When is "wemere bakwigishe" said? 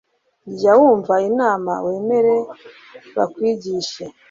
1.85-4.03